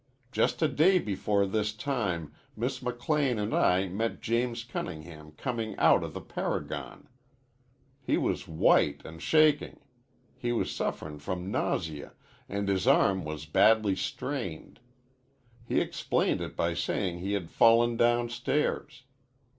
Just 0.31 0.63
a 0.63 0.67
day 0.67 0.97
before 0.97 1.45
this 1.45 1.73
time 1.73 2.33
Miss 2.55 2.81
McLean 2.81 3.37
an' 3.37 3.53
I 3.53 3.87
met 3.87 4.19
James 4.19 4.63
Cunningham 4.63 5.33
comin' 5.33 5.75
out 5.77 6.03
of 6.03 6.15
the 6.15 6.21
Paragon. 6.21 7.07
He 8.01 8.17
was 8.17 8.47
white 8.47 9.03
an' 9.05 9.19
shaking. 9.19 9.79
He 10.35 10.51
was 10.53 10.71
sufferin' 10.75 11.19
from 11.19 11.51
nausea, 11.51 12.13
an' 12.49 12.65
his 12.65 12.87
arm 12.87 13.23
was 13.23 13.45
badly 13.45 13.95
strained. 13.95 14.79
He 15.67 15.79
explained 15.79 16.41
it 16.41 16.55
by 16.57 16.73
sayin' 16.73 17.19
he 17.19 17.33
had 17.33 17.51
fallen 17.51 17.95
downstairs. 17.95 19.03